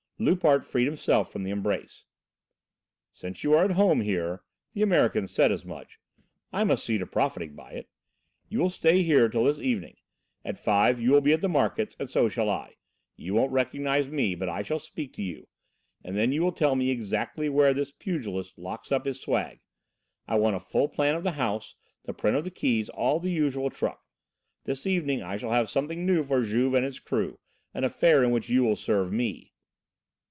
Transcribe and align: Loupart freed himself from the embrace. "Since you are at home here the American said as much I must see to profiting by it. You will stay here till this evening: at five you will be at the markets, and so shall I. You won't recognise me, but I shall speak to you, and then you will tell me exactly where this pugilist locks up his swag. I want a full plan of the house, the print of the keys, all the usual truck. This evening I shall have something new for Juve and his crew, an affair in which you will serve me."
Loupart 0.23 0.63
freed 0.63 0.85
himself 0.85 1.31
from 1.31 1.41
the 1.41 1.49
embrace. 1.49 2.05
"Since 3.11 3.43
you 3.43 3.55
are 3.55 3.65
at 3.65 3.71
home 3.71 4.01
here 4.01 4.43
the 4.71 4.83
American 4.83 5.27
said 5.27 5.51
as 5.51 5.65
much 5.65 5.97
I 6.53 6.63
must 6.63 6.85
see 6.85 6.99
to 6.99 7.07
profiting 7.07 7.55
by 7.55 7.71
it. 7.71 7.89
You 8.47 8.59
will 8.59 8.69
stay 8.69 9.01
here 9.01 9.27
till 9.29 9.45
this 9.45 9.57
evening: 9.57 9.95
at 10.45 10.59
five 10.59 11.01
you 11.01 11.09
will 11.09 11.21
be 11.21 11.33
at 11.33 11.41
the 11.41 11.49
markets, 11.49 11.95
and 11.99 12.07
so 12.07 12.29
shall 12.29 12.51
I. 12.51 12.75
You 13.15 13.33
won't 13.33 13.51
recognise 13.51 14.09
me, 14.09 14.35
but 14.35 14.47
I 14.47 14.61
shall 14.61 14.77
speak 14.77 15.11
to 15.15 15.23
you, 15.23 15.47
and 16.03 16.15
then 16.15 16.31
you 16.31 16.43
will 16.43 16.51
tell 16.51 16.75
me 16.75 16.91
exactly 16.91 17.49
where 17.49 17.73
this 17.73 17.91
pugilist 17.91 18.59
locks 18.59 18.91
up 18.91 19.07
his 19.07 19.19
swag. 19.19 19.59
I 20.27 20.35
want 20.35 20.55
a 20.55 20.59
full 20.59 20.87
plan 20.87 21.15
of 21.15 21.23
the 21.23 21.31
house, 21.31 21.73
the 22.05 22.13
print 22.13 22.37
of 22.37 22.43
the 22.43 22.51
keys, 22.51 22.89
all 22.89 23.19
the 23.19 23.31
usual 23.31 23.71
truck. 23.71 24.03
This 24.65 24.85
evening 24.85 25.23
I 25.23 25.37
shall 25.37 25.51
have 25.53 25.67
something 25.67 26.05
new 26.05 26.23
for 26.23 26.43
Juve 26.43 26.75
and 26.75 26.85
his 26.85 26.99
crew, 26.99 27.39
an 27.73 27.83
affair 27.83 28.23
in 28.23 28.29
which 28.29 28.49
you 28.49 28.63
will 28.63 28.75
serve 28.75 29.11
me." 29.11 29.47